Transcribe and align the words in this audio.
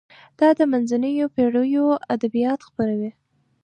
دا 0.39 0.49
د 0.57 0.59
منځنیو 0.71 1.31
پیړیو 1.35 1.85
ادبیات 2.13 2.59
خپروي. 2.67 3.11